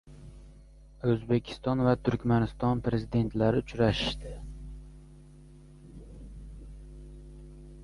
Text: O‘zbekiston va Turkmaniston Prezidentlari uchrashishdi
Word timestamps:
O‘zbekiston 1.11 1.83
va 1.87 1.93
Turkmaniston 2.07 2.81
Prezidentlari 2.87 3.63
uchrashishdi 3.65 4.33